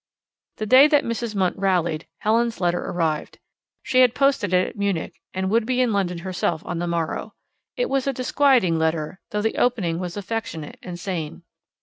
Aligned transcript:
The 0.57 0.65
day 0.65 0.87
that 0.87 1.03
Mrs. 1.03 1.35
Munt 1.35 1.53
rallied 1.57 2.07
Helen's 2.21 2.59
letter 2.59 2.79
arrived. 2.83 3.37
She 3.83 3.99
had 3.99 4.15
posted 4.15 4.51
it 4.51 4.69
at 4.69 4.75
Munich, 4.75 5.21
and 5.31 5.51
would 5.51 5.63
be 5.63 5.79
in 5.79 5.93
London 5.93 6.17
herself 6.17 6.65
on 6.65 6.79
the 6.79 6.87
morrow. 6.87 7.35
It 7.77 7.87
was 7.87 8.07
a 8.07 8.11
disquieting 8.13 8.79
letter, 8.79 9.19
though 9.29 9.43
the 9.43 9.59
opening 9.59 9.99
was 9.99 10.17
affectionate 10.17 10.79
and 10.81 10.99
sane. 10.99 11.43